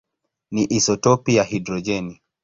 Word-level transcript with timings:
ni 0.51 0.63
isotopi 0.63 1.35
ya 1.35 1.43
hidrojeni. 1.43 2.21